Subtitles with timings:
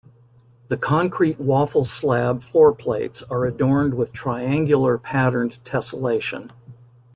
[0.69, 6.49] The concrete waffle slab floor plates are adorned with triangular-patterned tessellation.